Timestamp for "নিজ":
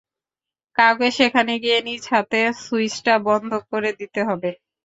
1.87-2.03